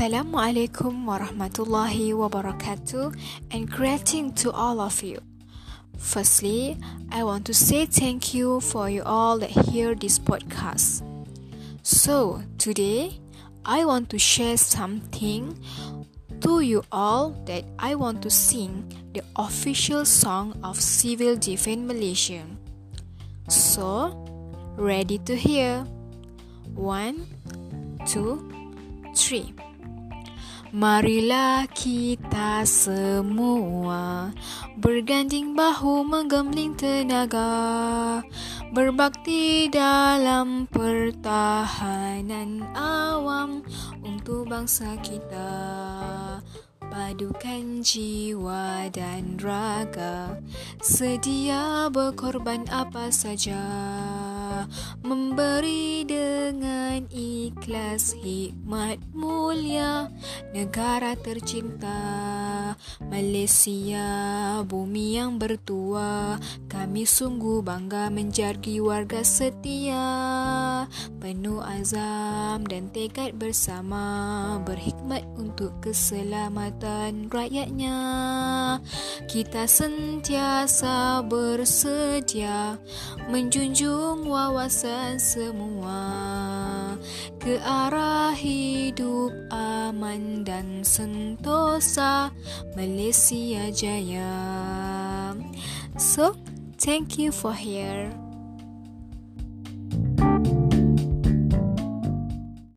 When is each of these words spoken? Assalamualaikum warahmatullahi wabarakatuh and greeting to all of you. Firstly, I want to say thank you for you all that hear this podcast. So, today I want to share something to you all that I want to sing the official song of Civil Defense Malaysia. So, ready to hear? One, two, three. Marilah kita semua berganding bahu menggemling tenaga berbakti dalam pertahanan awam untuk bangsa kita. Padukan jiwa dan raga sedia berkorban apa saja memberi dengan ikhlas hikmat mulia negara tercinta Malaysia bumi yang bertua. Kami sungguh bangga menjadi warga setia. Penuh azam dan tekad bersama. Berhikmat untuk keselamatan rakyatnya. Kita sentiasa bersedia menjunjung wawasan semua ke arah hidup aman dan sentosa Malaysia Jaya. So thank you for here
Assalamualaikum 0.00 1.04
warahmatullahi 1.04 2.16
wabarakatuh 2.16 3.12
and 3.52 3.68
greeting 3.68 4.32
to 4.32 4.48
all 4.48 4.80
of 4.80 5.04
you. 5.04 5.20
Firstly, 6.00 6.80
I 7.12 7.20
want 7.20 7.44
to 7.44 7.52
say 7.52 7.84
thank 7.84 8.32
you 8.32 8.64
for 8.64 8.88
you 8.88 9.04
all 9.04 9.36
that 9.44 9.52
hear 9.52 9.92
this 9.92 10.16
podcast. 10.16 11.04
So, 11.84 12.40
today 12.56 13.20
I 13.68 13.84
want 13.84 14.08
to 14.16 14.18
share 14.18 14.56
something 14.56 15.60
to 16.48 16.64
you 16.64 16.80
all 16.88 17.36
that 17.44 17.68
I 17.76 17.92
want 17.92 18.24
to 18.24 18.32
sing 18.32 18.88
the 19.12 19.20
official 19.36 20.08
song 20.08 20.56
of 20.64 20.80
Civil 20.80 21.36
Defense 21.36 21.84
Malaysia. 21.84 22.48
So, 23.52 24.16
ready 24.80 25.20
to 25.28 25.36
hear? 25.36 25.84
One, 26.72 27.28
two, 28.08 28.40
three. 29.12 29.52
Marilah 30.70 31.66
kita 31.74 32.62
semua 32.62 34.30
berganding 34.78 35.58
bahu 35.58 36.06
menggemling 36.06 36.78
tenaga 36.78 38.22
berbakti 38.70 39.66
dalam 39.66 40.70
pertahanan 40.70 42.62
awam 42.78 43.66
untuk 44.06 44.46
bangsa 44.46 44.94
kita. 45.02 45.58
Padukan 46.86 47.82
jiwa 47.82 48.86
dan 48.94 49.42
raga 49.42 50.38
sedia 50.78 51.90
berkorban 51.90 52.62
apa 52.70 53.10
saja 53.10 53.58
memberi 55.06 56.02
dengan 56.06 57.06
ikhlas 57.10 58.18
hikmat 58.18 58.98
mulia 59.14 60.10
negara 60.52 61.14
tercinta 61.14 62.49
Malaysia 63.00 64.08
bumi 64.66 65.16
yang 65.16 65.38
bertua. 65.38 66.36
Kami 66.68 67.06
sungguh 67.06 67.62
bangga 67.64 68.12
menjadi 68.12 68.82
warga 68.82 69.24
setia. 69.24 70.04
Penuh 71.22 71.62
azam 71.62 72.66
dan 72.66 72.90
tekad 72.90 73.38
bersama. 73.38 74.58
Berhikmat 74.66 75.24
untuk 75.38 75.72
keselamatan 75.80 77.30
rakyatnya. 77.30 77.98
Kita 79.30 79.64
sentiasa 79.70 81.22
bersedia 81.24 82.76
menjunjung 83.30 84.26
wawasan 84.26 85.22
semua 85.22 86.49
ke 87.40 87.56
arah 87.64 88.36
hidup 88.36 89.32
aman 89.48 90.44
dan 90.44 90.84
sentosa 90.84 92.28
Malaysia 92.76 93.72
Jaya. 93.72 94.36
So 95.96 96.36
thank 96.76 97.16
you 97.16 97.32
for 97.32 97.56
here 97.56 98.29